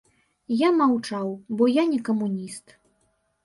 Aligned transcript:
Я 0.61 0.69
маўчаў, 0.79 1.29
бо 1.61 1.69
я 1.73 1.83
не 1.93 2.03
камуніст. 2.11 2.65